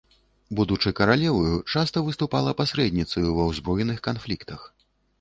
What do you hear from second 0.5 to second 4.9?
Будучы каралеваю, часта выступала пасрэдніцаю ва ўзброеных канфліктах.